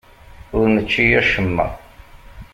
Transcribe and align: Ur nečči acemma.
Ur 0.57 0.65
nečči 0.75 1.05
acemma. 1.21 1.67